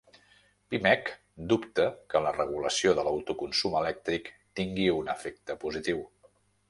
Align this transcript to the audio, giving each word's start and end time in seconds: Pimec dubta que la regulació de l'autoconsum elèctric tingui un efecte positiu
Pimec 0.73 1.09
dubta 1.51 1.85
que 2.13 2.21
la 2.27 2.31
regulació 2.37 2.95
de 3.01 3.03
l'autoconsum 3.09 3.75
elèctric 3.83 4.33
tingui 4.61 4.89
un 4.97 5.13
efecte 5.17 5.59
positiu 5.67 6.03